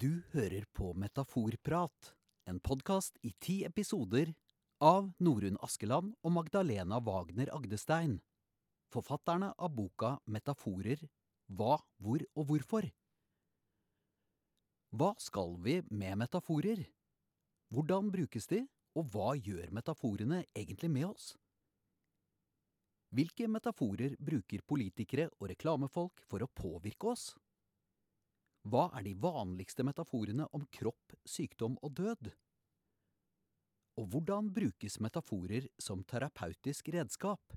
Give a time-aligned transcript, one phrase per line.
[0.00, 2.14] Du hører på Metaforprat,
[2.48, 4.30] en podkast i ti episoder
[4.80, 8.14] av Norunn Askeland og Magdalena Wagner Agdestein.
[8.94, 11.02] Forfatterne av boka Metaforer
[11.52, 12.88] hva, hvor og hvorfor.
[14.96, 16.80] Hva skal vi med metaforer?
[17.68, 18.62] Hvordan brukes de,
[18.96, 21.34] og hva gjør metaforene egentlig med oss?
[23.12, 27.34] Hvilke metaforer bruker politikere og reklamefolk for å påvirke oss?
[28.68, 32.28] Hva er de vanligste metaforene om kropp, sykdom og død?
[34.00, 37.56] Og hvordan brukes metaforer som terapeutisk redskap?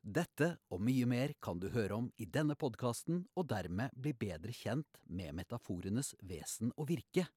[0.00, 4.54] Dette og mye mer kan du høre om i denne podkasten, og dermed bli bedre
[4.56, 7.28] kjent med metaforenes vesen og virke.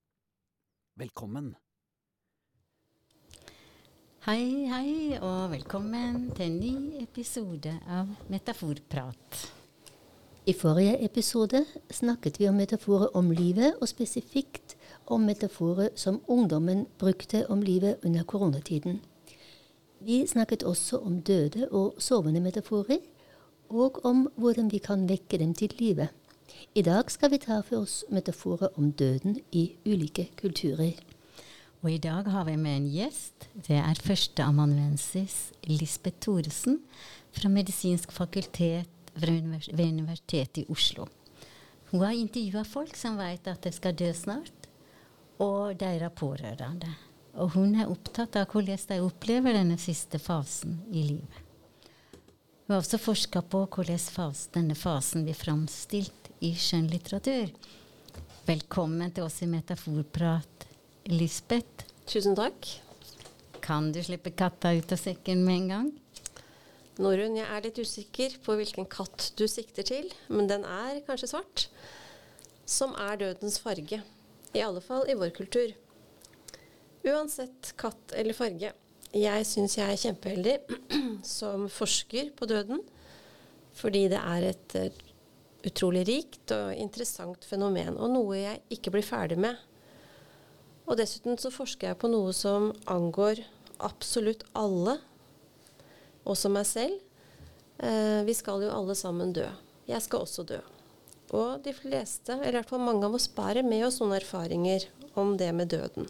[0.98, 1.52] Velkommen!
[4.24, 9.63] Hei, hei, og velkommen til en ny episode av Metaforprat.
[10.46, 14.74] I forrige episode snakket vi om metaforer om livet, og spesifikt
[15.06, 19.00] om metaforer som ungdommen brukte om livet under koronatiden.
[20.00, 22.98] Vi snakket også om døde og sovende metaforer,
[23.68, 26.08] og om hvordan vi kan vekke dem til live.
[26.74, 30.92] I dag skal vi ta for oss metaforer om døden i ulike kulturer.
[31.82, 33.48] Og i dag har vi med en gjest.
[33.68, 36.78] Det er førsteamanuensis Lisbeth Thoresen
[37.32, 38.84] fra Medisinsk fakultet
[39.14, 41.06] ved Universitetet i Oslo.
[41.90, 44.68] Hun har intervjua folk som vet at de skal dø snart,
[45.42, 46.90] og deres pårørende.
[47.34, 51.40] Og hun er opptatt av hvordan de opplever denne siste fasen i livet.
[52.64, 57.50] Hun har også forska på hvordan fas, denne fasen blir framstilt i skjønnlitteratur.
[58.48, 60.66] Velkommen til oss i Metaforprat,
[61.12, 61.86] Lisbeth.
[62.08, 62.70] Tusen takk.
[63.64, 65.92] Kan du slippe katta ut av sekken med en gang?
[67.02, 71.32] Norunn, jeg er litt usikker på hvilken katt du sikter til, men den er kanskje
[71.32, 71.66] svart.
[72.70, 73.98] Som er dødens farge.
[74.54, 75.72] I alle fall i vår kultur.
[77.04, 78.70] Uansett katt eller farge.
[79.14, 80.54] Jeg syns jeg er kjempeheldig
[81.38, 82.80] som forsker på døden,
[83.74, 84.78] fordi det er et
[85.64, 89.58] utrolig rikt og interessant fenomen, og noe jeg ikke blir ferdig med.
[90.84, 93.42] Og dessuten så forsker jeg på noe som angår
[93.82, 94.98] absolutt alle,
[96.28, 96.98] også meg selv.
[97.80, 99.46] Uh, vi skal jo alle sammen dø.
[99.88, 100.60] Jeg skal også dø.
[101.34, 104.86] Og de fleste, eller i hvert fall mange av oss, bærer med oss noen erfaringer
[105.18, 106.06] om det med døden.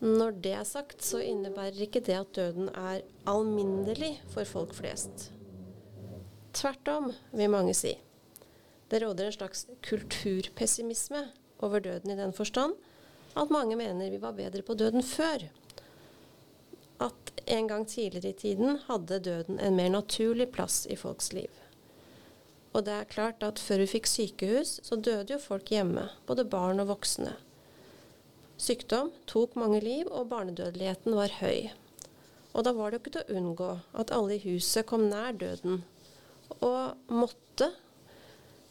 [0.00, 5.28] Når det er sagt, så innebærer ikke det at døden er alminnelig for folk flest.
[6.56, 7.92] Tvert om, vil mange si.
[8.90, 11.26] Det råder en slags kulturpessimisme
[11.60, 12.78] over døden i den forstand
[13.38, 15.44] at mange mener vi var bedre på døden før.
[17.00, 21.50] At en gang tidligere i tiden hadde døden en mer naturlig plass i folks liv.
[22.70, 26.46] Og det er klart at før vi fikk sykehus, så døde jo folk hjemme, både
[26.46, 27.34] barn og voksne.
[28.60, 31.70] Sykdom tok mange liv, og barnedødeligheten var høy.
[32.52, 33.70] Og da var det jo ikke til å unngå
[34.02, 35.80] at alle i huset kom nær døden,
[36.60, 37.70] og måtte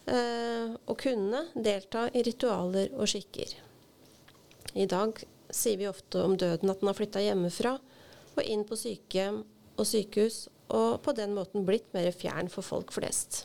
[0.06, 3.56] eh, og kunne delta i ritualer og skikker.
[4.78, 5.18] I dag
[5.50, 7.78] sier vi ofte om døden at den har flytta hjemmefra
[8.36, 9.42] og inn på sykehjem
[9.76, 13.44] og sykehus, og på den måten blitt mer fjern for folk flest.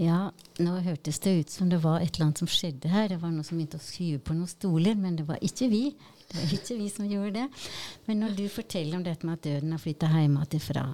[0.00, 3.10] Ja, nå hørtes det ut som det var et eller annet som skjedde her.
[3.12, 5.82] Det var noe som begynte å skyve på noen stoler, men det var ikke vi.
[6.30, 7.66] Det var ikke vi som gjorde det.
[8.06, 10.86] Men når du forteller om dette med at døden har flytta hjemmefra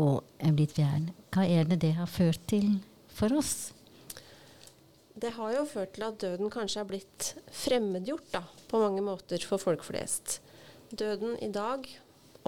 [0.00, 2.78] og er blitt fjern, hva er det det har ført til
[3.12, 3.74] for oss?
[5.20, 9.42] Det har jo ført til at døden kanskje er blitt fremmedgjort da, på mange måter
[9.44, 10.38] for folk flest.
[10.96, 11.84] Døden i dag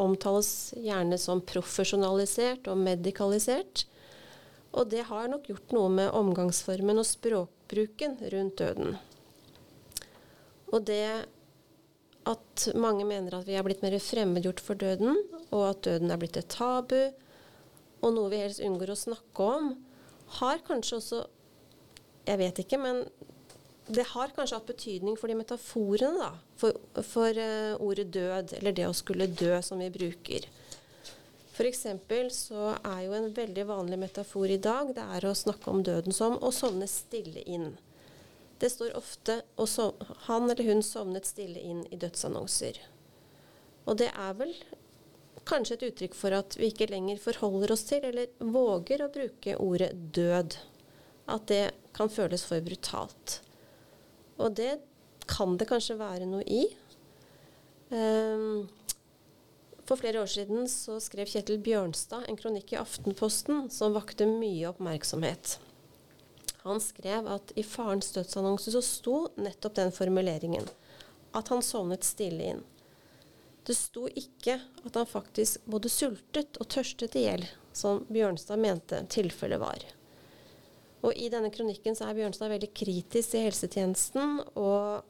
[0.01, 3.85] omtales gjerne som profesjonalisert og medikalisert.
[4.73, 8.97] Og det har nok gjort noe med omgangsformen og språkbruken rundt døden.
[10.73, 11.05] Og det
[12.29, 15.19] at mange mener at vi er blitt mer fremmedgjort for døden,
[15.51, 17.11] og at døden er blitt et tabu,
[18.03, 19.73] og noe vi helst unngår å snakke om,
[20.41, 21.23] har kanskje også
[22.23, 23.01] Jeg vet ikke, men
[23.95, 26.33] det har kanskje hatt betydning for de metaforene, da.
[26.61, 30.49] For, for uh, ordet død, eller det å skulle dø, som vi bruker.
[31.53, 31.87] F.eks.
[32.33, 36.15] så er jo en veldig vanlig metafor i dag det er å snakke om døden
[36.17, 37.75] som å sovne stille inn.
[38.59, 42.81] Det står ofte sov, han eller hun sovnet stille inn i dødsannonser.
[43.85, 44.55] Og det er vel
[45.45, 49.57] kanskje et uttrykk for at vi ikke lenger forholder oss til, eller våger å bruke
[49.61, 50.57] ordet død.
[51.37, 53.43] At det kan føles for brutalt.
[54.43, 54.77] Og det
[55.31, 56.65] kan det kanskje være noe i.
[57.93, 58.69] Um,
[59.87, 64.71] for flere år siden så skrev Kjetil Bjørnstad en kronikk i Aftenposten som vakte mye
[64.71, 65.59] oppmerksomhet.
[66.63, 70.69] Han skrev at i farens dødsannonse så sto nettopp den formuleringen.
[71.35, 72.63] At han sovnet stille inn.
[73.67, 77.45] Det sto ikke at han faktisk både sultet og tørstet i hjel,
[77.75, 79.85] som Bjørnstad mente tilfellet var.
[81.03, 85.03] Og i denne kronikken så er Bjørnstad veldig kritisk til helsetjenesten, og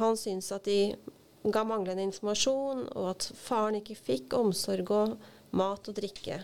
[0.00, 0.94] han syns at de
[1.44, 5.16] ga manglende informasjon, og at faren ikke fikk omsorg og
[5.54, 6.40] mat og drikke.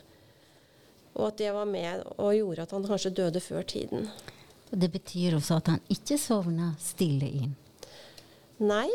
[1.16, 4.10] Og at det var med og gjorde at han kanskje døde før tiden.
[4.70, 7.56] Og Det betyr også at han ikke sovna stille inn?
[8.60, 8.88] Nei,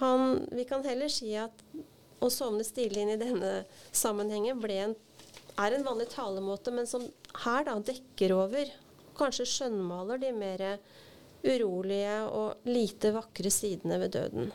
[0.00, 1.64] han, vi kan heller si at
[2.24, 3.62] å sovne stille inn i denne
[3.94, 4.94] sammenhengen en,
[5.54, 7.06] er en vanlig talemåte, men som
[7.44, 8.70] her da dekker over,
[9.18, 10.64] kanskje skjønnmaler de mer
[11.44, 14.52] urolige og lite vakre sidene ved døden.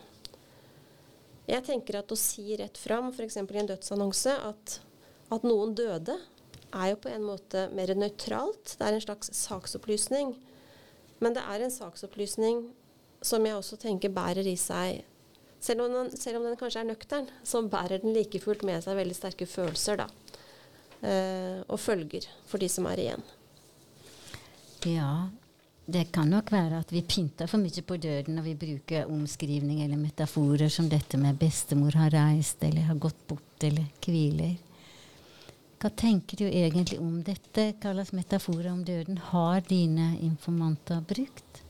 [1.50, 3.40] Jeg tenker at å si rett fram, f.eks.
[3.40, 4.76] i en dødsannonse, at,
[5.34, 6.18] at noen døde,
[6.70, 8.76] er jo på en måte mer nøytralt.
[8.78, 10.36] Det er en slags saksopplysning.
[11.18, 12.68] Men det er en saksopplysning
[13.26, 15.02] som jeg også tenker bærer i seg
[15.60, 18.80] selv om, den, selv om den kanskje er nøktern, så bærer den like fullt med
[18.84, 20.06] seg veldig sterke følelser da.
[21.04, 23.26] Eh, og følger for de som er igjen.
[24.88, 25.28] Ja,
[25.86, 29.82] det kan nok være at vi pynter for mye på døden når vi bruker omskrivning
[29.84, 34.56] eller metaforer som dette med 'bestemor har reist' eller 'har gått bort' eller 'hviler'.
[35.80, 37.72] Hva tenker du egentlig om dette?
[37.80, 41.62] Hva slags metaforer om døden har dine informanter brukt?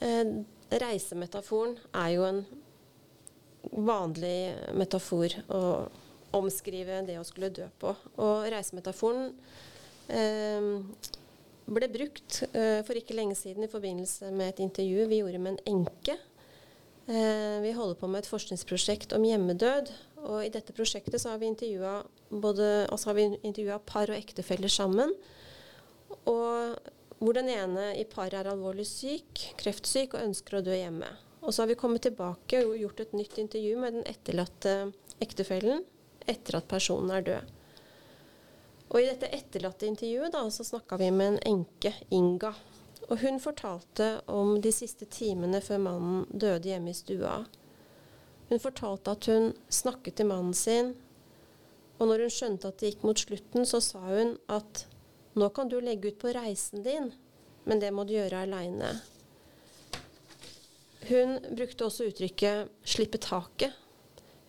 [0.00, 2.44] Eh, reisemetaforen er jo en
[3.70, 5.88] vanlig metafor å
[6.32, 7.94] omskrive det å skulle dø på.
[8.16, 9.32] Og reisemetaforen
[10.08, 10.82] eh,
[11.66, 15.54] ble brukt eh, for ikke lenge siden i forbindelse med et intervju vi gjorde med
[15.54, 16.16] en enke.
[17.06, 19.92] Eh, vi holder på med et forskningsprosjekt om hjemmedød.
[20.22, 23.14] Og i dette prosjektet har vi intervjua altså
[23.86, 25.14] par og ektefeller sammen.
[26.30, 26.76] Og
[27.22, 31.10] hvor den ene i paret er alvorlig syk, kreftsyk og ønsker å dø hjemme.
[31.42, 34.92] Og så har vi kommet tilbake og gjort et nytt intervju med den etterlatte
[35.22, 35.82] ektefellen
[36.30, 37.50] etter at personen er død.
[38.92, 42.52] Og i dette etterlatte intervjuet da, så snakka vi med en enke, Inga.
[43.08, 47.38] Og hun fortalte om de siste timene før mannen døde hjemme i stua.
[48.50, 50.92] Hun fortalte at hun snakket til mannen sin,
[51.98, 54.84] og når hun skjønte at det gikk mot slutten, så sa hun at
[55.38, 57.12] nå kan du legge ut på reisen din,
[57.64, 58.90] men det må du gjøre aleine.
[61.08, 63.72] Hun brukte også uttrykket 'slippe taket'.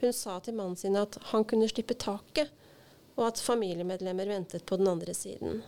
[0.01, 2.51] Hun sa til mannen sin at han kunne slippe taket,
[3.15, 5.61] og at familiemedlemmer ventet på den andre siden.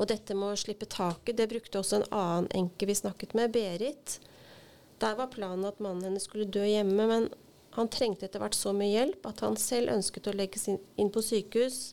[0.00, 3.52] Og dette med å slippe taket, det brukte også en annen enke vi snakket med,
[3.54, 4.18] Berit.
[5.02, 7.28] Der var planen at mannen hennes skulle dø hjemme, men
[7.76, 11.24] han trengte etter hvert så mye hjelp at han selv ønsket å legges inn på
[11.24, 11.92] sykehus.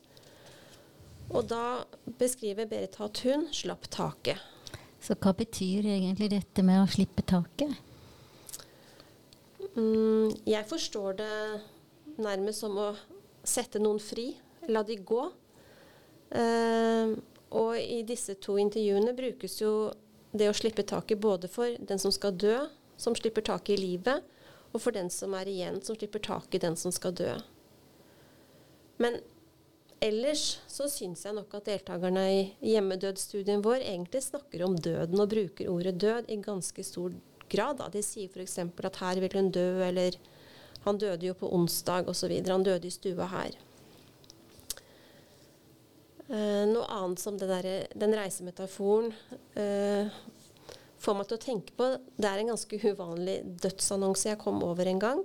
[1.30, 1.84] Og da
[2.20, 4.40] beskriver Berit at hun slapp taket.
[5.00, 7.72] Så hva betyr egentlig dette med å slippe taket?
[9.78, 11.36] Mm, jeg forstår det
[12.20, 12.90] nærmest som å
[13.44, 14.32] sette noen fri.
[14.70, 15.24] La de gå.
[16.30, 17.14] Eh,
[17.50, 19.90] og i disse to intervjuene brukes jo
[20.32, 22.58] det å slippe taket både for den som skal dø,
[23.00, 24.26] som slipper taket i livet,
[24.70, 27.32] og for den som er igjen, som slipper taket i den som skal dø.
[29.02, 29.18] Men
[30.04, 32.42] ellers så syns jeg nok at deltakerne i
[32.74, 37.16] hjemmedødsstudien vår egentlig snakker om døden og bruker ordet død i ganske stor
[37.50, 37.80] grad.
[37.80, 37.90] Da.
[37.90, 38.60] De sier f.eks.
[38.62, 40.20] at her vil hun dø, eller
[40.86, 42.34] han døde jo på onsdag osv.
[42.48, 43.58] Han døde i stua her.
[46.30, 47.66] Uh, noe annet som der,
[47.98, 49.10] den reisemetaforen
[49.58, 50.20] uh,
[51.02, 51.88] får meg til å tenke på
[52.20, 55.24] Det er en ganske uvanlig dødsannonse jeg kom over en gang.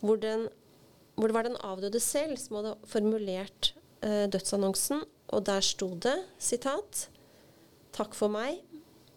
[0.00, 0.46] Hvor, den,
[1.16, 3.72] hvor det var den avdøde selv som hadde formulert
[4.04, 5.04] eh, dødsannonsen.
[5.34, 7.08] Og der sto det sitat
[7.96, 8.60] Takk for meg.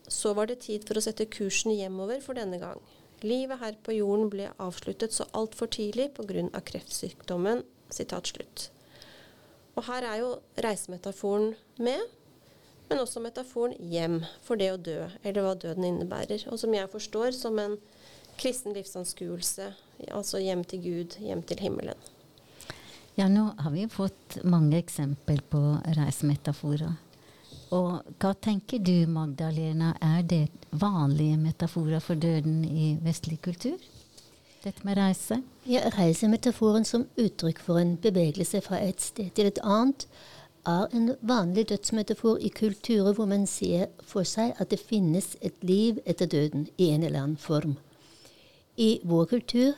[0.10, 2.80] Så var det tid for å sette kursen hjemover for denne gang.
[3.24, 6.62] Livet her på jorden ble avsluttet så altfor tidlig pga.
[6.62, 7.64] kreftsykdommen.
[9.76, 12.00] Og her er jo reisemetaforen med
[12.90, 16.48] men også metaforen hjem for det å dø, eller hva døden innebærer.
[16.50, 17.78] Og som jeg forstår som en
[18.40, 19.70] kristen livsanskuelse,
[20.10, 22.08] altså hjem til Gud, hjem til himmelen.
[23.20, 25.62] Ja, nå har vi fått mange eksempler på
[25.98, 26.96] reisemetaforer.
[27.76, 33.78] Og hva tenker du, Magdalena, er det vanlige metaforer for døden i vestlig kultur?
[34.64, 35.38] Dette med reise?
[35.70, 40.08] Ja, Reisemetaforen som uttrykk for en bevegelse fra et sted til et annet
[40.68, 45.56] er en vanlig dødsmetafor i kulturer hvor man ser for seg at det finnes et
[45.64, 47.78] liv etter døden i en eller annen form.
[48.78, 49.78] I vår kultur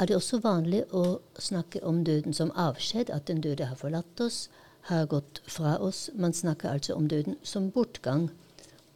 [0.00, 4.20] er det også vanlig å snakke om døden som avskjed, at den døde har forlatt
[4.20, 4.48] oss,
[4.86, 6.10] har gått fra oss.
[6.14, 8.30] Man snakker altså om døden som bortgang,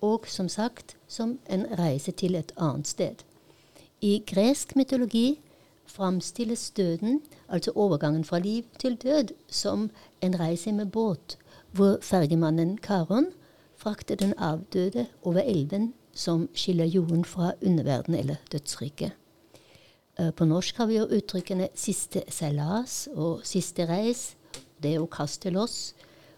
[0.00, 3.23] og som sagt som en reise til et annet sted.
[4.00, 5.40] I gresk mytologi
[5.90, 11.38] framstilles døden, altså overgangen fra liv til død, som en reise med båt,
[11.73, 13.26] hvor fergemannen Karon
[13.76, 19.12] frakter den avdøde over elven som skiller jorden fra underverden eller dødsriket.
[20.18, 24.35] Eh, på norsk har vi jo uttrykkene 'siste seilas' og 'siste reis'.
[24.82, 25.94] Det er å kaste oss.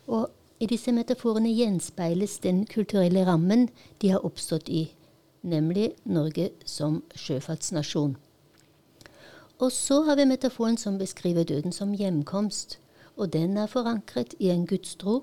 [0.06, 0.30] Og
[0.62, 3.68] i disse metaforene gjenspeiles den kulturelle rammen
[4.02, 4.90] de har oppstått i,
[5.42, 8.16] nemlig Norge som sjøfartsnasjon.
[9.62, 12.78] Og så har vi metaforen som beskriver døden som hjemkomst,
[13.16, 15.22] og den er forankret i en gudstro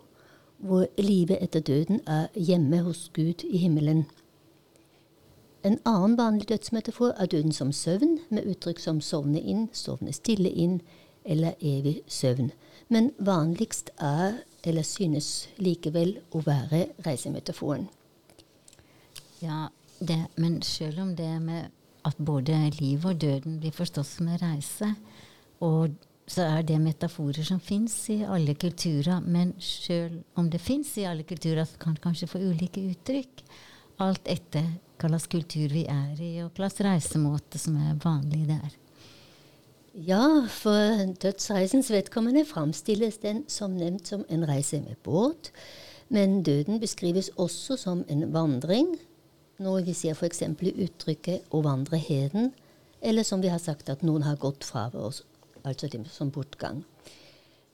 [0.59, 4.05] hvor livet etter døden er hjemme hos Gud i himmelen.
[5.63, 10.51] En annen vanlig dødsmetafor er døden som søvn, med uttrykk som sovne inn, sovne stille
[10.51, 10.81] inn
[11.25, 12.51] eller evig søvn.
[12.89, 17.87] Men vanligst er, eller synes likevel, å være reisemetaforen.
[19.43, 19.67] Ja,
[19.99, 21.69] det, men selv om det med
[22.07, 24.93] at både liv og døden blir forstått som en reise,
[25.63, 25.95] og
[26.29, 29.21] så er det metaforer som fins i alle kulturer.
[29.25, 33.43] Men selv om det fins i alle kulturer, så kan det kanskje få ulike uttrykk.
[34.05, 34.67] Alt etter
[34.99, 38.69] hva slags kultur vi er i, og hva slags reisemåte som er vanlig der.
[39.93, 45.51] Ja, for dødsreisens vedkommende framstilles den som nevnt som en reise med båt.
[46.09, 48.97] Men døden beskrives også som en vandring,
[49.57, 50.43] når vi ser f.eks.
[50.61, 52.53] uttrykket 'å vandre heden',
[53.01, 55.23] eller som vi har sagt at noen har gått fra oss,
[55.65, 56.85] altså det som bortgang.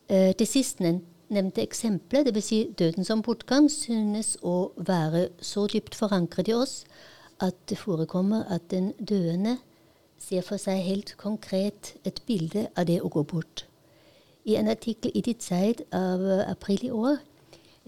[0.10, 2.44] Eh, det sistnevnte eksempelet, dvs.
[2.44, 6.86] Si døden som bortgang, synes å være så dypt forankret i oss
[7.40, 9.58] at det forekommer at den døende
[10.18, 13.66] ser for seg helt konkret et bilde av det å gå bort.
[14.46, 17.18] I en artikkel i Die Zeit av april i år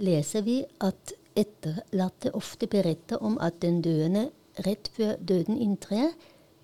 [0.02, 4.30] leser vi at etterlatte ofte beretter om at den døende
[4.66, 6.16] rett før døden inntrer,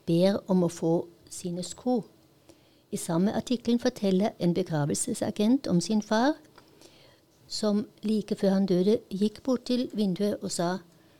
[0.05, 0.93] ber om å få
[1.29, 2.01] sine sko.
[2.91, 6.33] I samme artikkel forteller en begravelsesagent om sin far,
[7.47, 10.77] som like før han døde, gikk bort til vinduet og sa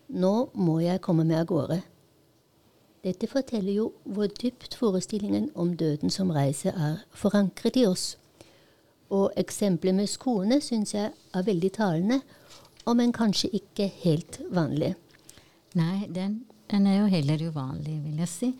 [0.10, 1.82] nå må jeg komme meg av gårde.
[3.04, 8.14] Dette forteller jo hvor dypt forestillingen om døden som reise er forankret i oss.
[9.12, 12.22] Og eksempelet med skoene syns jeg er veldig talende,
[12.88, 14.94] om enn kanskje ikke helt vanlig.
[15.76, 18.52] Nei, den, den, er jo heller uvanlig, vil jeg si.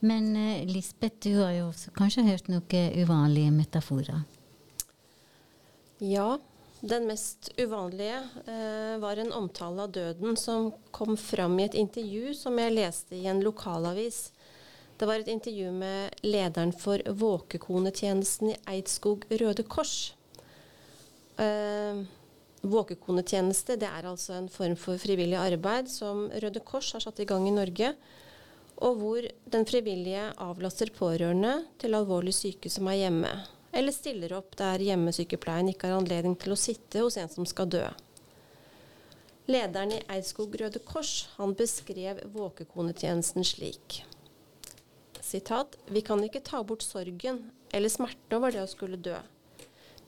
[0.00, 4.24] Men eh, Lisbeth, du har jo også kanskje hørt noen uvanlige metaforer?
[6.02, 6.38] Ja,
[6.82, 12.32] den mest uvanlige eh, var en omtale av døden som kom fram i et intervju
[12.34, 14.32] som jeg leste i en lokalavis.
[14.98, 20.12] Det var et intervju med lederen for våkekonetjenesten i Eidskog Røde Kors.
[21.38, 22.02] Eh,
[22.66, 27.30] våkekonetjeneste det er altså en form for frivillig arbeid som Røde Kors har satt i
[27.30, 27.94] gang i Norge.
[28.82, 33.36] Og hvor den frivillige avlaster pårørende til alvorlig syke som er hjemme
[33.72, 37.70] eller stiller opp der hjemmesykepleien ikke har anledning til å sitte hos en som skal
[37.72, 37.84] dø.
[39.50, 44.02] Lederen i Eidskog Røde Kors han beskrev våkekonetjenesten slik.
[45.18, 47.40] Sitat, vi kan ikke ta bort sorgen
[47.72, 49.16] eller smerten over det å skulle dø,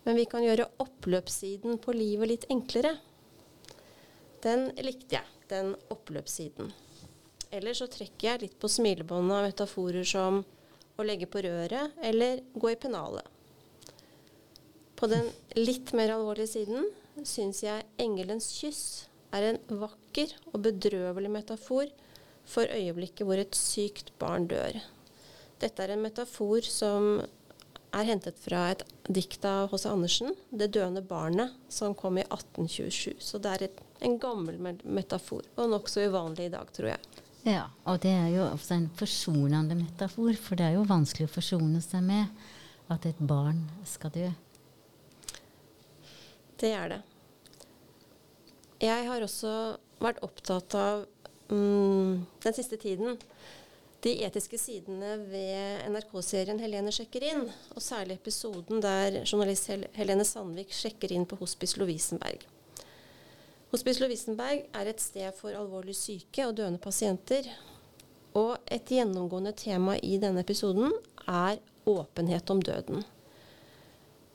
[0.05, 2.99] men vi kan gjøre oppløpssiden på livet litt enklere.
[4.45, 6.71] Den likte jeg, den oppløpssiden.
[7.55, 10.43] Eller så trekker jeg litt på smilebåndet av metaforer som
[10.95, 13.34] å legge på røret eller gå i pennalet.
[14.97, 16.89] På den litt mer alvorlige siden
[17.23, 21.91] syns jeg 'Engelens kyss' er en vakker og bedrøvelig metafor
[22.47, 24.79] for øyeblikket hvor et sykt barn dør.
[25.61, 27.23] Dette er en metafor som
[27.95, 29.87] er hentet fra et dikt av H.C.
[29.91, 33.15] Andersen, 'Det døende barnet', som kom i 1827.
[33.21, 37.23] Så det er et, en gammel metafor, og nokså uvanlig i dag, tror jeg.
[37.45, 41.35] Ja, og det er jo også en forsonende metafor, for det er jo vanskelig å
[41.35, 42.27] forsone seg med
[42.91, 44.31] at et barn skal dø.
[46.65, 47.03] Det er det.
[48.81, 49.51] Jeg har også
[50.01, 51.05] vært opptatt av
[51.53, 53.19] mm, den siste tiden
[54.05, 60.25] de etiske sidene ved NRK-serien 'Helene sjekker inn', og særlig episoden der journalist Hel Helene
[60.29, 62.45] Sandvik sjekker inn på Hospice Lovisenberg.
[63.73, 67.49] Hospice Lovisenberg er et sted for alvorlig syke og døende pasienter.
[68.35, 70.93] Og et gjennomgående tema i denne episoden
[71.27, 73.05] er åpenhet om døden.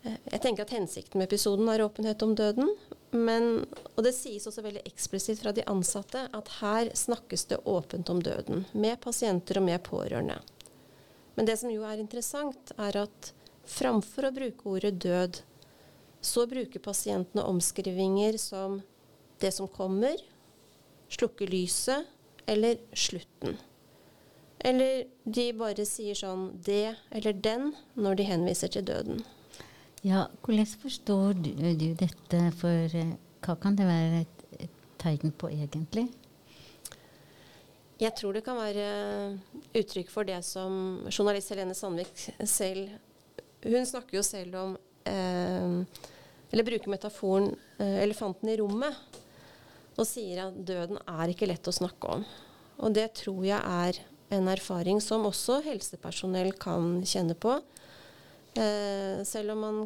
[0.04, 2.72] Jeg tenker at Hensikten med episoden er åpenhet om døden.
[3.12, 3.66] Men,
[3.96, 8.22] og det sies også veldig eksplisitt fra de ansatte at her snakkes det åpent om
[8.24, 8.66] døden.
[8.72, 10.40] Med pasienter og med pårørende.
[11.36, 13.32] Men det som jo er interessant, er at
[13.70, 15.44] framfor å bruke ordet død,
[16.22, 18.82] Så bruker pasientene omskrivinger som
[19.40, 20.20] 'det som kommer',
[21.10, 22.06] 'slukke lyset'
[22.46, 23.58] eller 'slutten'.
[24.60, 29.24] Eller de bare sier sånn 'det' eller 'den' når de henviser til døden.
[30.02, 35.34] Ja, hvordan forstår du, du dette, for eh, hva kan det være et, et tegn
[35.36, 36.06] på egentlig?
[38.00, 38.86] Jeg tror det kan være
[39.76, 42.94] uttrykk for det som journalist Helene Sandvik selv
[43.66, 45.84] Hun snakker jo selv om eh,
[46.48, 48.96] Eller bruker metaforen eh, 'elefanten i rommet',
[50.00, 52.24] og sier at døden er ikke lett å snakke om.
[52.80, 54.00] Og det tror jeg er
[54.32, 57.60] en erfaring som også helsepersonell kan kjenne på.
[58.58, 59.82] Eh, selv om man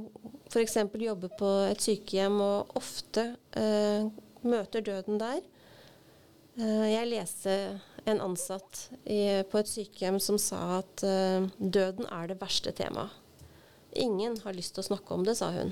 [0.48, 0.77] f.eks.
[0.93, 4.08] jobber på et sykehjem og ofte eh,
[4.48, 5.41] møter døden der.
[6.60, 7.58] Eh, jeg leste
[8.08, 11.03] en ansatt på et sykehjem som sa at
[11.55, 13.13] døden er det verste temaet.
[13.96, 15.72] Ingen har lyst til å snakke om det, sa hun.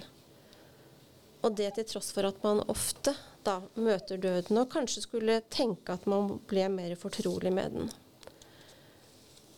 [1.44, 3.12] Og det til tross for at man ofte
[3.44, 7.92] da møter døden og kanskje skulle tenke at man ble mer fortrolig med den.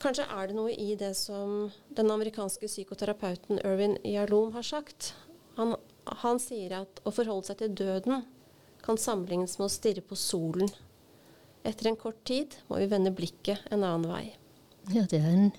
[0.04, 5.14] Kanskje er det noe i det som den amerikanske psykoterapeuten Irvin Yalom har sagt.
[5.56, 5.78] Han,
[6.24, 8.26] han sier at å forholde seg til døden
[8.84, 10.68] kan sammenlignes med å stirre på solen.
[11.64, 14.26] Etter en kort tid må vi vende blikket en annen vei.
[14.92, 15.54] Ja, det er en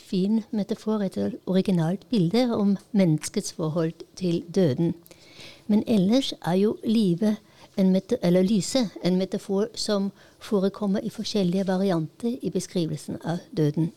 [0.00, 4.94] fin metafor, et originalt bilde om menneskets forhold til døden.
[5.68, 7.36] Men ellers er jo livet
[7.76, 13.92] eller lyset en metafor som forekommer i forskjellige varianter i beskrivelsen av døden.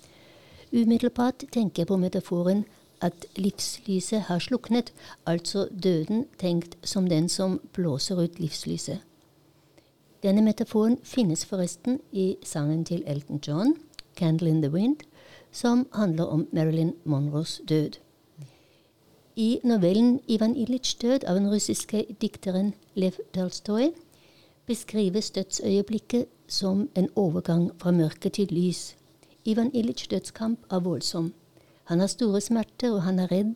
[0.71, 2.65] Umiddelbart tenker jeg på metaforen
[3.01, 4.93] at livslyset har sluknet,
[5.25, 8.99] altså døden tenkt som den som blåser ut livslyset.
[10.23, 13.75] Denne metaforen finnes forresten i sangen til Elton John,
[14.15, 15.03] 'Candle in the Wind',
[15.51, 17.99] som handler om Marilyn Monroes død.
[19.35, 23.91] I novellen 'Ivan Ilitsjs død' av den russiske dikteren Lev Tolstoy
[24.65, 28.95] beskrives dødsøyeblikket som en overgang fra mørke til lys.
[29.45, 31.33] Ivan Ilitsjs dødskamp er voldsom.
[31.83, 33.53] Han har store smerter, og han er redd.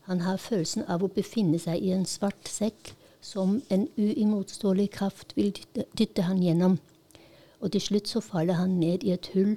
[0.00, 5.32] Han har følelsen av å befinne seg i en svart sekk som en uimotståelig kraft
[5.36, 6.78] vil dytte, dytte han gjennom.
[7.60, 9.56] Og til slutt så faller han ned i et hull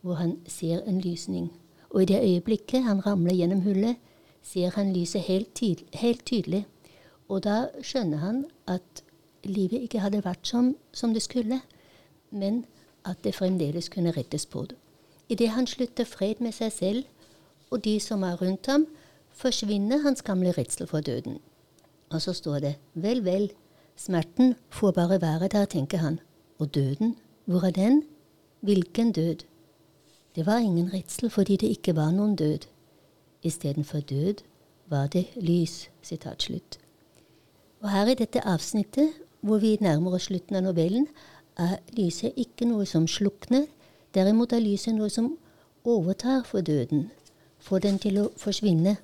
[0.00, 1.52] hvor han ser en lysning.
[1.90, 3.96] Og i det øyeblikket han ramler gjennom hullet,
[4.42, 6.66] ser han lyset helt, tydelig, helt tydelig.
[7.28, 9.02] Og da skjønner han at
[9.44, 11.60] livet ikke hadde vært som, som det skulle,
[12.30, 12.64] men
[13.04, 14.76] at det fremdeles kunne rettes på det.
[15.28, 17.04] Idet han slutter fred med seg selv
[17.72, 18.86] og de som er rundt ham,
[19.32, 21.38] forsvinner hans gamle redsel for døden.
[22.10, 23.52] Og så står det vel, vel,
[23.96, 26.20] smerten får bare være der, tenker han.
[26.58, 28.02] Og døden, hvor er den?
[28.60, 29.36] Hvilken død?
[30.36, 32.68] Det var ingen redsel fordi det ikke var noen død.
[33.42, 34.44] Istedenfor død
[34.86, 35.90] var det lys.
[37.80, 41.06] Og her i dette avsnittet, hvor vi nærmer oss slutten av novellen,
[41.58, 43.66] er lyset ikke noe som slukner,
[44.14, 45.34] derimot er lyset noe som
[45.84, 47.10] overtar for døden,
[47.58, 48.96] får den til å forsvinne.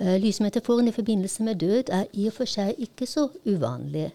[0.00, 4.10] Uh, lysmetaforen i forbindelse med død er i og for seg ikke så uvanlig.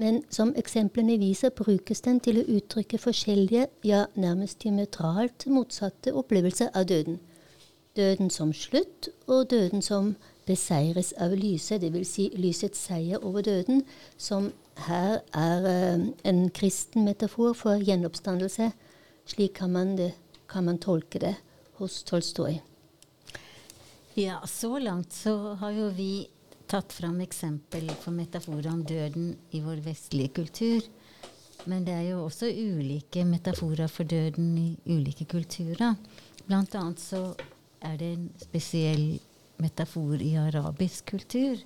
[0.00, 6.70] Men som eksemplene viser, brukes den til å uttrykke forskjellige, ja, nærmest diametralt motsatte opplevelser
[6.74, 7.18] av døden.
[7.96, 10.14] Døden som slutt, og døden som
[10.48, 12.14] beseires av lyset, dvs.
[12.14, 13.84] Si lysets seier over døden,
[14.16, 14.50] som
[14.86, 18.70] her er uh, en kristen metafor for gjenoppstandelse.
[19.28, 20.12] Slik kan man, det,
[20.48, 21.36] kan man tolke det
[21.80, 22.60] hos Tolstoy.
[24.18, 26.28] Ja, så langt så har jo vi
[26.70, 30.84] tatt fram eksempel for metaforer om døden i vår vestlige kultur.
[31.68, 35.96] Men det er jo også ulike metaforer for døden i ulike kulturer.
[36.46, 37.34] Blant annet så
[37.84, 39.04] er det en spesiell
[39.60, 41.60] metafor i arabisk kultur.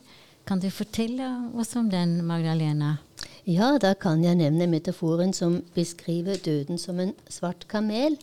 [0.47, 2.99] Kan du fortelle oss om den, Magdalena?
[3.47, 8.19] Ja, da kan jeg nevne metaforen som beskriver døden som en svart kamel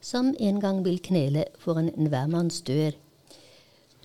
[0.00, 2.92] som en gang vil knele foran enhver manns dør.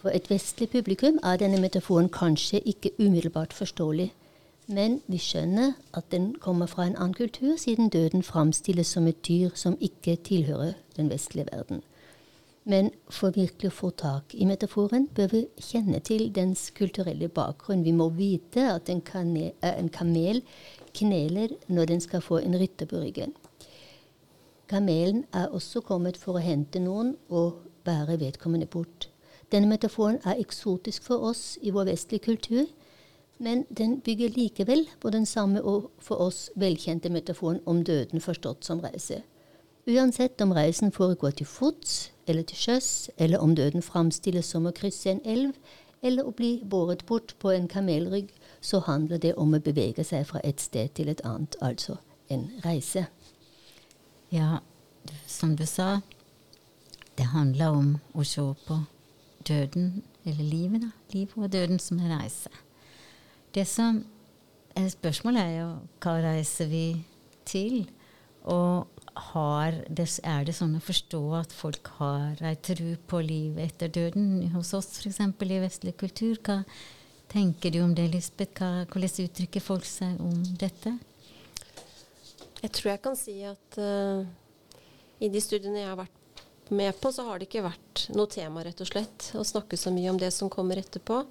[0.01, 4.09] For et vestlig publikum er denne metaforen kanskje ikke umiddelbart forståelig,
[4.67, 9.27] men vi skjønner at den kommer fra en annen kultur, siden døden framstilles som et
[9.27, 11.83] dyr som ikke tilhører den vestlige verden.
[12.63, 17.85] Men for virkelig å få tak i metaforen bør vi kjenne til dens kulturelle bakgrunn.
[17.85, 20.43] Vi må vite at en, kane, en kamel
[20.93, 23.33] kneler når den skal få en rytter på ryggen.
[24.69, 29.09] Kamelen er også kommet for å hente noen og bære vedkommende bort.
[29.51, 32.69] Denne metaforen er eksotisk for oss i vår vestlige kultur,
[33.41, 38.69] men den bygger likevel på den samme og for oss velkjente metaforen om døden forstått
[38.69, 39.23] som reise.
[39.89, 44.75] Uansett om reisen foregår til fots eller til sjøs, eller om døden framstilles som å
[44.75, 45.53] krysse en elv
[46.01, 50.25] eller å bli båret bort på en kamelrygg, så handler det om å bevege seg
[50.29, 51.99] fra et sted til et annet, altså
[52.33, 53.05] en reise.
[54.33, 54.61] Ja,
[55.27, 55.99] som du sa,
[57.17, 58.79] det handler om å se på
[59.47, 60.91] døden, eller livet, da.
[61.13, 62.49] Livet og døden som en reise.
[63.53, 64.03] Det som
[64.75, 66.85] er Spørsmålet er jo hva reiser vi
[67.45, 67.83] til?
[68.47, 73.91] Og det, er det sånn å forstå at folk har ei tru på livet etter
[73.91, 74.51] døden?
[74.55, 75.19] Hos oss f.eks.
[75.19, 76.37] i vestlig kultur.
[76.39, 76.63] Hva
[77.31, 78.55] tenker du om det, Lisbeth?
[78.59, 80.95] Hva, hvordan uttrykker folk seg om dette?
[82.61, 84.23] Jeg tror jeg kan si at uh,
[85.19, 88.63] i de studiene jeg har vært med på, så har det ikke vært noe tema,
[88.63, 91.23] rett og slett, å snakke så mye om det som kommer etterpå.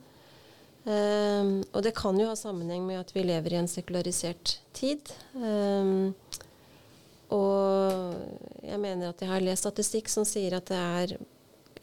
[0.84, 5.12] Um, og det kan jo ha sammenheng med at vi lever i en sekularisert tid.
[5.36, 6.12] Um,
[7.30, 11.14] og jeg mener at jeg har lest statistikk som sier at det er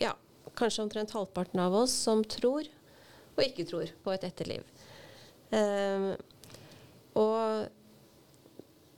[0.01, 0.13] ja,
[0.59, 2.67] kanskje omtrent halvparten av oss som tror
[3.37, 4.63] og ikke tror på et etterliv.
[5.53, 6.11] Um,
[7.17, 7.69] og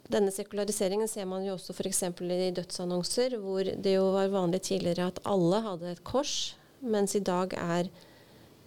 [0.10, 2.04] denne sekulariseringen ser man jo også f.eks.
[2.10, 7.22] i dødsannonser, hvor det jo var vanlig tidligere at alle hadde et kors, mens i
[7.22, 7.90] dag er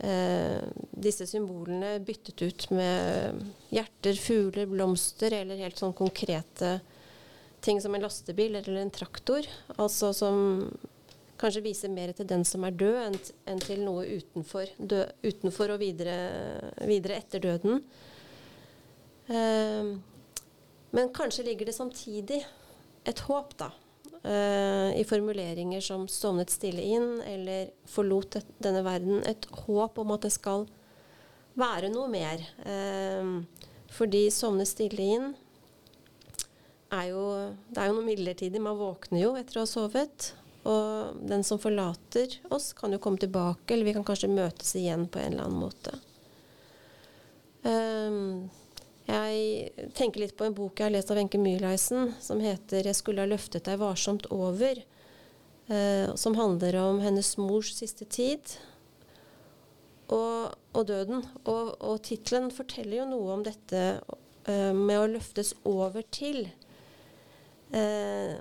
[0.06, 3.42] eh, disse symbolene byttet ut med
[3.74, 6.76] hjerter, fugler, blomster eller helt sånn konkrete
[7.62, 9.46] ting som en lastebil eller en traktor.
[9.78, 10.68] Altså som
[11.42, 13.18] kanskje viser mer til den som er død,
[13.50, 16.16] enn, til noe utenfor, dø, utenfor og videre,
[16.86, 17.82] videre etter døden.
[19.26, 19.94] Eh,
[20.92, 22.42] men kanskje ligger det samtidig
[23.08, 23.72] et håp, da.
[24.22, 29.24] Uh, I formuleringer som 'sovnet stille inn' eller 'forlot denne verden'.
[29.26, 30.68] Et håp om at det skal
[31.58, 32.38] være noe mer.
[32.62, 33.42] Uh,
[33.90, 35.34] fordi 'sovne stille inn'
[36.92, 37.24] er jo,
[37.72, 38.62] det er jo noe midlertidig.
[38.62, 40.32] Man våkner jo etter å ha sovet.
[40.68, 45.08] Og den som forlater oss, kan jo komme tilbake, eller vi kan kanskje møtes igjen
[45.10, 45.96] på en eller annen måte.
[47.62, 48.50] Um,
[49.06, 52.98] jeg tenker litt på en bok jeg har lest av Wenche Myhleisen som heter 'Jeg
[52.98, 54.82] skulle ha løftet deg varsomt over',
[55.70, 58.40] Uh, som handler om hennes mors siste tid
[60.10, 61.22] og, og døden.
[61.44, 64.00] Og, og tittelen forteller jo noe om dette
[64.50, 66.48] uh, med å løftes over til.
[67.72, 68.36] Eh,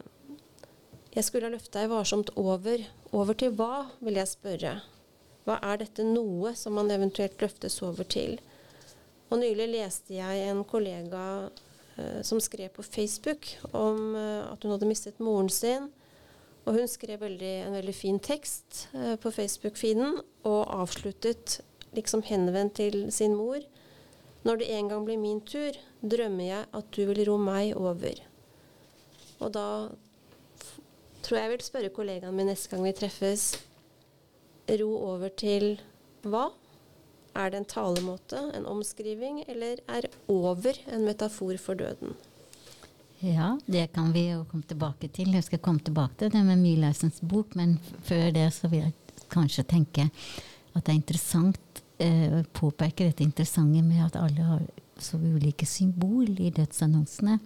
[1.12, 2.84] jeg skulle ha løfta deg varsomt over.
[3.12, 4.78] Over til hva, vil jeg spørre.
[5.48, 8.38] Hva er dette noe som man eventuelt løftes over til?
[9.32, 11.24] Og nylig leste jeg en kollega
[11.98, 15.90] eh, som skrev på Facebook om eh, at hun hadde mistet moren sin.
[16.68, 21.62] Og hun skrev veldig, en veldig fin tekst eh, på Facebook-feeden og avsluttet
[21.96, 23.64] liksom henvendt til sin mor.
[24.44, 28.31] Når det en gang blir min tur, drømmer jeg at du vil ro meg over.
[29.42, 29.68] Og da
[31.22, 33.52] tror jeg jeg vil spørre kollegaen min neste gang vi treffes
[34.82, 35.74] ro over til
[36.24, 36.50] hva?
[37.36, 42.18] Er det en talemåte, en omskriving, eller er over en metafor for døden?
[43.22, 45.32] Ja, det kan vi jo komme tilbake til.
[45.34, 49.28] Jeg skal komme tilbake til det med Myhleisens bok, men før det så vil jeg
[49.32, 50.10] kanskje tenke
[50.74, 54.64] at det er interessant eh, påpeker dette interessante med at alle har
[55.02, 57.40] så ulike symbol i dødsannonsene.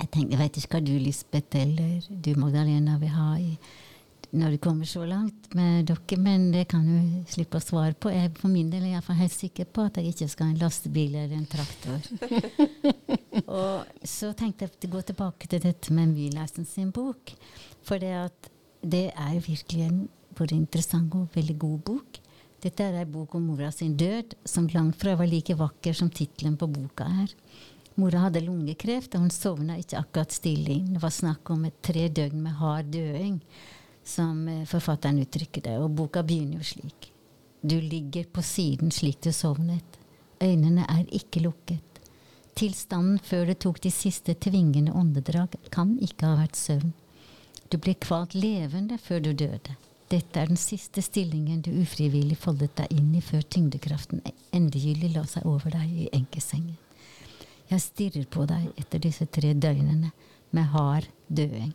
[0.00, 3.54] Jeg, tenker, jeg vet ikke hva du, Lisbeth, eller du, Magdalena, vil ha i
[4.30, 8.12] når du kommer så langt med dere, men det kan du slippe å svare på.
[8.14, 10.60] Jeg for min del er jeg helt sikker på at jeg ikke skal ha en
[10.60, 11.98] lastebil eller en traktor.
[13.58, 17.34] og så tenkte jeg å gå tilbake til dette med Myhleisen sin bok.
[17.86, 18.14] For det,
[18.86, 20.00] det er virkelig en
[20.38, 22.22] både interessant og veldig god bok.
[22.62, 26.10] Dette er en bok om mora sin død, som langt fra var like vakker som
[26.12, 27.34] tittelen på boka er.
[28.00, 30.94] Mora hadde lungekreft, og hun sovna ikke akkurat stille inn.
[30.94, 33.38] Det var snakk om et tre døgn med hard døing
[34.06, 35.76] som eh, forfatteren uttrykker det.
[35.82, 37.10] Og boka begynner jo slik.
[37.60, 39.98] Du ligger på siden slik du sovnet.
[40.40, 42.00] Øynene er ikke lukket.
[42.56, 46.94] Tilstanden før du tok de siste tvingende åndedrag, kan ikke ha vært søvn.
[47.70, 49.76] Du ble kvalt levende før du døde.
[50.10, 54.24] Dette er den siste stillingen du ufrivillig foldet deg inn i før tyngdekraften
[54.56, 56.78] endegyldig la seg over deg i enkesengen.
[57.70, 60.10] Jeg stirrer på deg etter disse tre døgnene
[60.56, 61.72] med hard døing.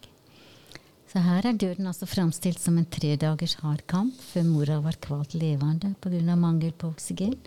[1.08, 4.98] Så her er døden altså framstilt som en tre dagers hard kamp før mora var
[5.00, 6.36] kvalt levende pga.
[6.36, 7.38] mangel på oksygen,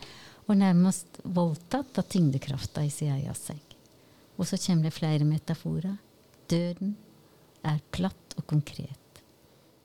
[0.48, 3.60] og nærmest voldtatt av tyngdekrafta i sin egen seng.
[4.38, 5.98] Og så kommer det flere metaforer.
[6.48, 6.96] Døden
[7.62, 9.20] er platt og konkret.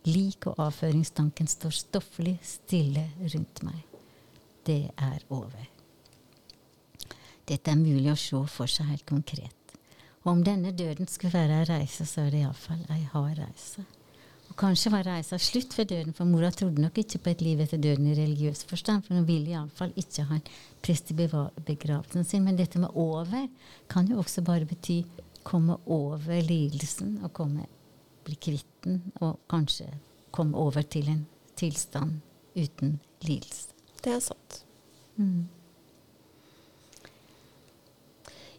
[0.07, 3.83] Lik og avføringstanken står stofflig stille rundt meg.
[4.63, 5.72] Det er over.
[7.49, 9.75] Dette er mulig å se for seg helt konkret.
[10.23, 13.83] Og om denne døden skulle være ei reise, så er det iallfall ei hard reise.
[14.47, 17.63] Og kanskje var reisa slutt ved døden, for mora trodde nok ikke på et liv
[17.63, 20.51] etter døden i religiøs forstand, for hun ville iallfall ikke ha en
[20.85, 22.45] prest i begravelsen sin.
[22.45, 23.47] Men dette med over
[23.91, 25.01] kan jo også bare bety
[25.43, 27.65] komme over lidelsen og komme,
[28.23, 29.89] bli kvitt den, og kanskje
[30.31, 31.25] komme over til en
[31.59, 32.21] tilstand
[32.55, 33.73] uten lidelse.
[34.03, 34.63] Det er sant.
[35.17, 35.49] Mm.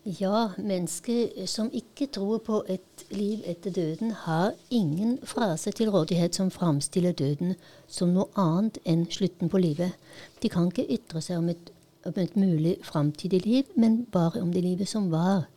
[0.05, 6.35] Ja, mennesker som ikke tror på et liv etter døden, har ingen frase til rådighet
[6.35, 7.55] som framstiller døden
[7.89, 9.95] som noe annet enn slutten på livet.
[10.43, 11.73] De kan ikke ytre seg om et,
[12.05, 15.49] om et mulig framtidig liv, men bare om det livet som var.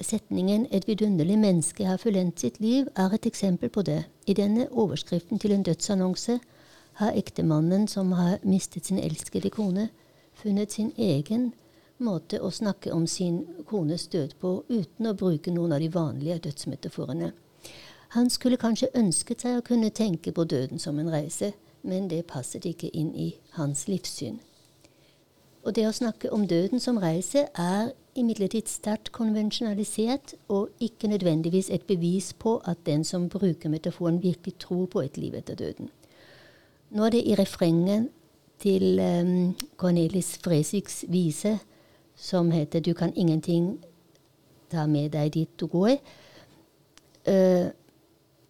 [0.00, 4.04] Setningen 'Et vidunderlig menneske har fullendt sitt liv' er et eksempel på det.
[4.26, 6.38] I denne overskriften til en dødsannonse
[6.92, 9.88] har ektemannen som har mistet sin elskede kone,
[10.34, 11.52] funnet sin egen
[11.98, 16.38] måte å snakke om sin kones død på uten å bruke noen av de vanlige
[16.48, 17.32] dødsmetaforene.
[18.14, 21.52] Han skulle kanskje ønsket seg å kunne tenke på døden som en reise,
[21.82, 24.38] men det passet ikke inn i hans livssyn.
[25.64, 31.70] Og det å snakke om døden som reise er imidlertid sterkt konvensjonalisert og ikke nødvendigvis
[31.72, 35.90] et bevis på at den som bruker metaforen, virkelig tror på et liv etter døden.
[36.94, 38.10] Nå er det i refrenget
[38.62, 41.58] til um, Cornelis Fresiks vise
[42.16, 43.78] som heter 'Du kan ingenting
[44.70, 45.98] ta med deg dit du går'.
[47.28, 47.70] Uh,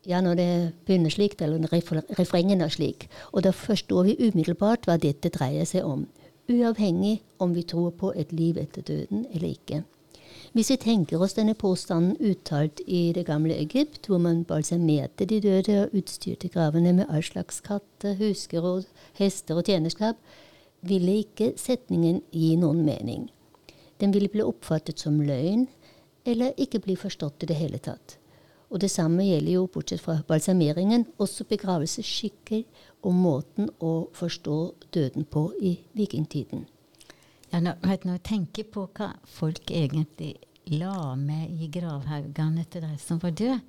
[0.06, 1.72] ja, når det begynner slik, eller
[2.18, 3.08] refrengen er slik.
[3.32, 6.06] Og da forstår vi umiddelbart hva dette dreier seg om.
[6.48, 9.84] Uavhengig om vi tror på et liv etter døden eller ikke.
[10.54, 15.40] Hvis vi tenker oss denne påstanden uttalt i det gamle Egypt, hvor man balsamerte de
[15.40, 18.84] døde og utstyrte gravene med all slags katter, husker og
[19.18, 20.16] hester og tjenerskap,
[20.82, 23.30] ville ikke setningen gi noen mening.
[24.00, 25.66] Den ville bli oppfattet som løgn,
[26.24, 28.18] eller ikke bli forstått i det hele tatt.
[28.72, 32.64] Og det samme gjelder jo, bortsett fra balsameringen, også begravelsesskikker
[33.04, 34.56] og måten å forstå
[34.96, 36.64] døden på i vikingtiden.
[37.52, 40.32] Ja, når, når jeg tenker på hva folk egentlig
[40.74, 43.60] la med i gravhaugene etter de som var døde,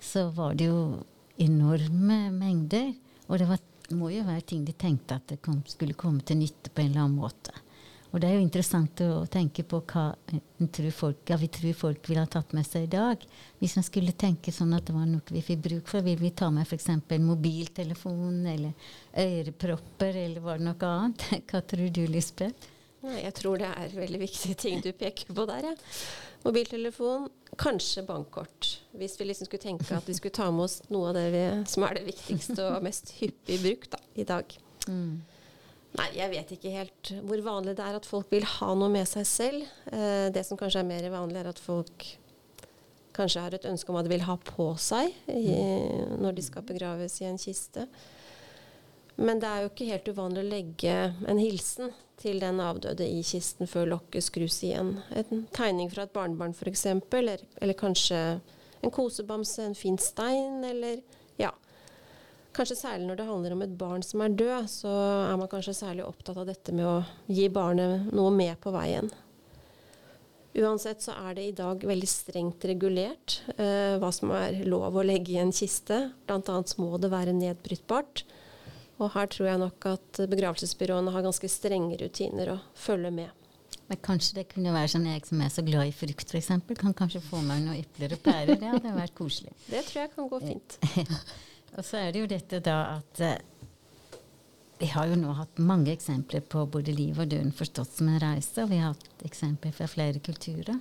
[0.00, 1.02] så var det jo
[1.42, 2.94] enorme mengder.
[3.28, 3.60] Og det var,
[3.92, 6.92] må jo være ting de tenkte at det kom, skulle komme til nytte på en
[6.92, 7.52] eller annen måte.
[8.08, 10.06] Og det er jo interessant å tenke på hva
[10.96, 13.26] folk, ja, vi tror folk ville ha tatt med seg i dag.
[13.60, 16.32] Hvis man skulle tenke sånn at det var noe vi fikk bruk for, vil vi
[16.32, 16.88] ta med f.eks.
[17.20, 21.28] mobiltelefon eller ørepropper, eller var det noe annet?
[21.50, 22.74] Hva tror du, Lisbeth?
[22.98, 25.68] Jeg tror det er veldig viktige ting du peker på der.
[25.70, 25.74] Ja.
[26.42, 27.28] Mobiltelefon,
[27.60, 28.72] kanskje bankkort.
[28.98, 31.44] Hvis vi liksom skulle tenke at vi skulle ta med oss noe av det vi,
[31.70, 34.56] som er det viktigste og mest hyppig brukt da, i dag.
[34.88, 35.18] Mm.
[35.96, 39.08] Nei, jeg vet ikke helt hvor vanlig det er at folk vil ha noe med
[39.08, 39.68] seg selv.
[39.90, 42.04] Eh, det som kanskje er mer vanlig, er at folk
[43.18, 45.56] kanskje har et ønske om hva de vil ha på seg i,
[46.22, 47.88] når de skal begraves i en kiste.
[49.18, 53.24] Men det er jo ikke helt uvanlig å legge en hilsen til den avdøde i
[53.26, 54.92] kisten før lokket skrus igjen.
[55.10, 56.86] En tegning fra et barnebarn f.eks.,
[57.18, 58.20] eller, eller kanskje
[58.78, 61.02] en kosebamse, en fin stein, eller.
[62.58, 64.90] Kanskje særlig når det handler om et barn som er død, så
[65.28, 66.96] er man kanskje særlig opptatt av dette med å
[67.30, 69.12] gi barnet noe med på veien.
[70.58, 75.04] Uansett så er det i dag veldig strengt regulert eh, hva som er lov å
[75.06, 76.08] legge i en kiste.
[76.26, 78.24] Blant annet må det være nedbrytbart.
[78.98, 83.44] Og her tror jeg nok at begravelsesbyråene har ganske strenge rutiner å følge med.
[83.86, 86.96] Men kanskje det kunne være sånn jeg som er så glad i frukt f.eks., kan
[86.96, 88.58] kanskje få meg noen epler og pærer.
[88.58, 89.54] Det hadde vært koselig.
[89.68, 90.80] Det tror jeg kan gå fint.
[91.76, 93.38] Og så er det jo dette da at eh,
[94.78, 98.20] vi har jo nå hatt mange eksempler på både liv og døden forstått som en
[98.22, 100.78] reise, og vi har hatt eksempler fra flere kulturer.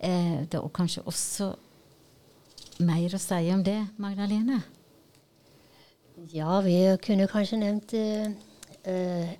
[0.00, 1.52] Eh, det er kanskje også
[2.82, 4.62] mer å si om det, Magdalene?
[6.32, 8.32] Ja, vi kunne kanskje nevnt eh,
[8.84, 9.38] eh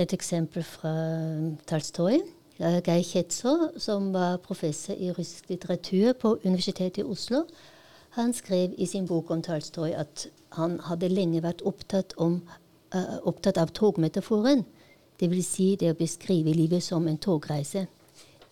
[0.00, 0.90] et eksempel fra
[1.66, 2.20] Talstoi.
[2.60, 7.42] Geir Kjetzer, som var professor i russisk litteratur på Universitetet i Oslo,
[8.16, 12.40] han skrev i sin bok om Tolstoy at han hadde lenge vært opptatt, om,
[12.94, 14.64] uh, opptatt av togmetaforen,
[15.20, 15.46] dvs.
[15.46, 17.86] Si det å beskrive livet som en togreise.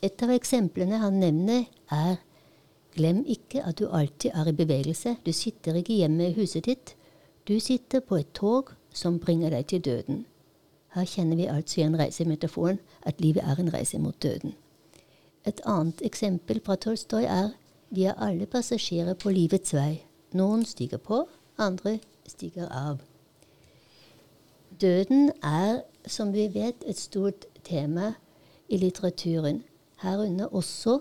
[0.03, 2.19] Et av eksemplene han nevner, er
[2.99, 5.17] Glem ikke at du alltid er i bevegelse.
[5.27, 6.95] Du sitter ikke hjemme i huset ditt.
[7.49, 10.25] Du sitter på et tog som bringer deg til døden.
[10.97, 14.57] Her kjenner vi altså igjen reisemetaforen, at livet er en reise mot døden.
[15.47, 17.53] Et annet eksempel fra Tolstoy er
[17.91, 20.03] vi er alle passasjerer på livets vei.
[20.37, 21.23] Noen stiger på,
[21.59, 21.99] andre
[22.29, 23.01] stiger av.
[24.81, 28.13] Døden er, som vi vet, et stort tema
[28.69, 29.63] i litteraturen,
[30.03, 31.01] herunder også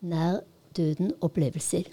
[0.00, 0.42] nær
[0.76, 1.86] døden-opplevelser.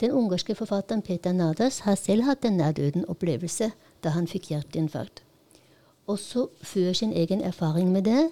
[0.00, 3.70] Den ungarske forfatteren Peter Nadas har selv hatt en nær-døden-opplevelse
[4.04, 5.22] da han fikk hjerteinfarkt.
[6.06, 8.28] Også før sin egen erfaring med det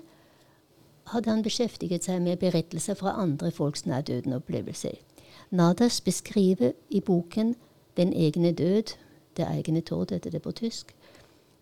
[1.11, 4.95] hadde han beskjeftiget seg med berettelser fra andre folks nær-døden-opplevelser.
[5.51, 7.55] Nadas beskriver i boken
[7.97, 8.97] 'Den egne død',
[9.37, 10.95] 'Det egne tård', heter det på tysk,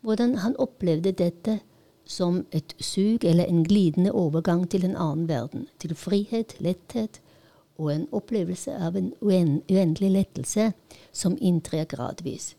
[0.01, 1.61] hvordan han opplevde dette
[2.05, 7.21] som et sug eller en glidende overgang til en annen verden, til frihet, letthet
[7.79, 10.73] og en opplevelse av en uendelig lettelse
[11.13, 12.57] som inntrer gradvis.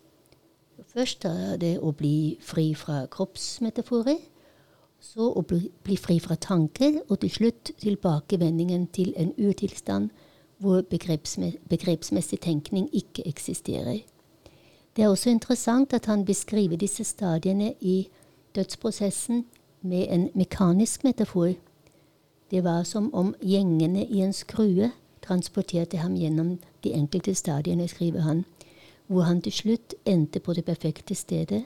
[0.94, 4.20] Først er det å bli fri fra kroppsmetaforer,
[5.00, 10.10] så å bli, bli fri fra tanker, og til slutt tilbakevendingen til en urtilstand
[10.64, 10.82] hvor
[11.68, 14.00] begrepsmessig tenkning ikke eksisterer.
[14.96, 18.08] Det er også interessant at han beskriver disse stadiene i
[18.56, 19.46] dødsprosessen
[19.82, 21.54] med en mekanisk metafor.
[22.52, 24.92] Det var som om gjengene i en skrue
[25.24, 28.44] transporterte ham gjennom de enkelte stadiene, skriver han,
[29.08, 31.64] hvor han til slutt endte på det perfekte stedet,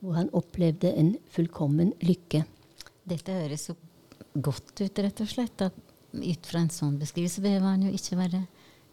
[0.00, 2.44] hvor han opplevde en fullkommen lykke.
[3.08, 3.76] Dette høres så
[4.42, 5.62] godt ut, rett og slett.
[5.62, 5.85] At
[6.22, 8.44] ut fra en sånn beskrivelse behøver han jo ikke være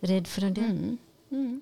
[0.04, 0.68] redd for det.
[0.68, 0.98] Mm.
[1.34, 1.62] Mm.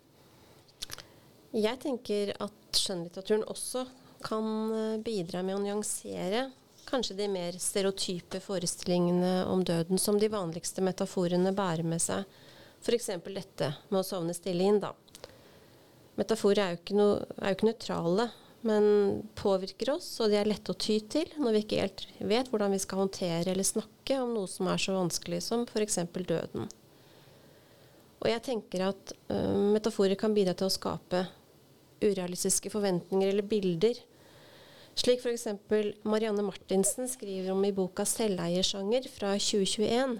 [1.51, 3.85] Jeg tenker at skjønnlitteraturen også
[4.23, 6.47] kan eh, bidra med å nyansere
[6.87, 12.25] kanskje de mer stereotype forestillingene om døden som de vanligste metaforene bærer med seg.
[12.81, 13.11] F.eks.
[13.27, 14.93] dette med å sovne stille inn, da.
[16.17, 18.25] Metaforer er jo, ikke no, er jo ikke nøytrale,
[18.67, 18.85] men
[19.39, 22.75] påvirker oss, og de er lette å ty til når vi ikke helt vet hvordan
[22.75, 25.97] vi skal håndtere eller snakke om noe som er så vanskelig som f.eks.
[26.19, 26.69] døden.
[28.21, 31.25] Og jeg tenker at uh, metaforer kan bidra til å skape
[32.01, 33.97] urealistiske forventninger eller bilder
[34.95, 35.47] slik f.eks.
[36.03, 40.19] Marianne Martinsen skriver om i boka 'Selveiersjanger' fra 2021.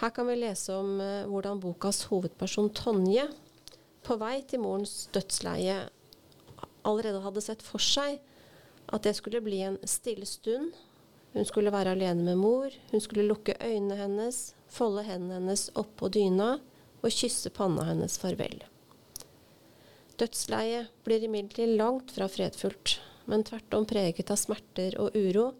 [0.00, 3.28] Her kan vi lese om uh, hvordan bokas hovedperson Tonje
[4.06, 5.86] på vei til morens dødsleie
[6.86, 8.20] allerede hadde sett for seg
[8.86, 10.70] at det skulle bli en stille stund.
[11.34, 16.08] Hun skulle være alene med mor, hun skulle lukke øynene hennes, folde hendene hennes oppå
[16.14, 16.56] dyna
[17.02, 18.62] og kysse panna hennes farvel.
[20.16, 22.96] Dødsleiet blir imidlertid langt fra fredfullt
[23.26, 25.50] men tvert om preget av smerter og uro.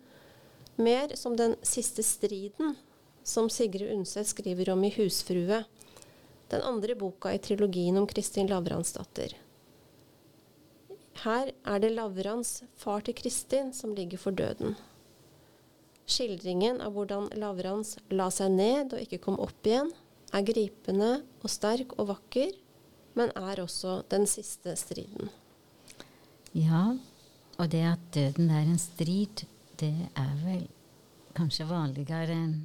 [0.76, 2.76] Mer som den siste striden
[3.26, 5.64] som Sigrid Undset skriver om i 'Husfrue',
[6.48, 9.34] den andre boka i trilogien om Kristin Lavransdatter.
[11.22, 14.76] Her er det Lavrans, far til Kristin, som ligger for døden.
[16.06, 19.90] Skildringen av hvordan Lavrans la seg ned og ikke kom opp igjen,
[20.34, 21.10] er gripende
[21.42, 22.52] og sterk og vakker,
[23.16, 25.30] men er også den siste striden.
[26.52, 26.96] Ja,
[27.56, 29.46] og det at døden er en strid,
[29.80, 30.66] det er vel
[31.36, 32.56] kanskje vanligere enn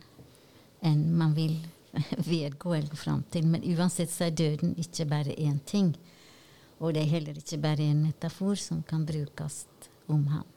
[0.88, 1.58] en man vil
[2.32, 3.48] vedgå eller gå fram til.
[3.48, 5.94] Men uansett så er døden ikke bare én ting.
[6.82, 9.66] Og det er heller ikke bare en metafor som kan brukes
[10.10, 10.48] om ham.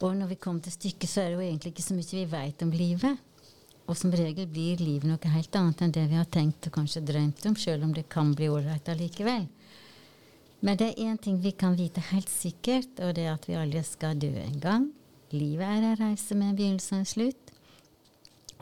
[0.00, 2.24] Og når vi kommer til stykket, så er det jo egentlig ikke så mye vi
[2.32, 3.20] vet om livet.
[3.86, 7.04] Og som regel blir livet noe helt annet enn det vi har tenkt og kanskje
[7.06, 9.46] drømt om, sjøl om det kan bli ålreit allikevel.
[10.64, 13.56] Men det er én ting vi kan vite helt sikkert, og det er at vi
[13.56, 14.88] alle skal dø en gang.
[15.32, 17.52] Livet er en reise med en begynnelse og en slutt.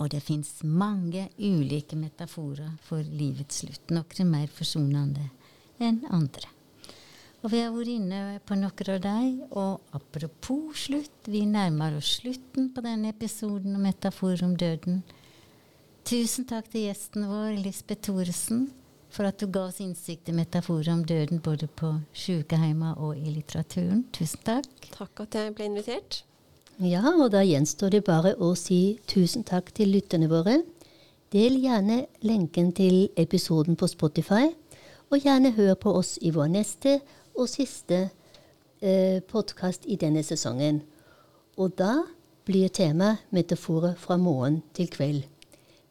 [0.03, 5.29] Og det fins mange ulike metaforer for livets slutt, noen mer forsonende
[5.83, 6.51] enn andre.
[7.45, 12.19] Og vi har vært inne på noen av dem, og apropos slutt, vi nærmer oss
[12.21, 15.03] slutten på denne episoden om metafor om døden.
[16.09, 18.69] Tusen takk til gjesten vår, Lisbeth Thoresen
[19.15, 23.31] for at du ga oss innsikt i metaforer om døden både på sykehjemmet og i
[23.31, 24.05] litteraturen.
[24.15, 24.71] Tusen takk.
[24.95, 26.23] Takk at jeg ble invitert.
[26.83, 30.59] Ja, og da gjenstår det bare å si tusen takk til lytterne våre.
[31.35, 34.51] Del gjerne lenken til episoden på Spotify,
[35.15, 36.97] og gjerne hør på oss i vår neste
[37.39, 38.01] og siste
[38.83, 40.81] eh, podkast i denne sesongen.
[41.55, 42.01] Og da
[42.49, 45.23] blir temaet metaforer fra morgen til kveld.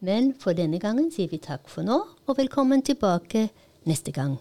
[0.04, 3.48] Men for denne gangen sier vi takk for nå, og velkommen tilbake
[3.88, 4.36] neste gang.